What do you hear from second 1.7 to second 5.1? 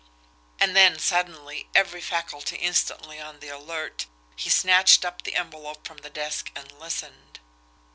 every faculty instantly on the alert, he snatched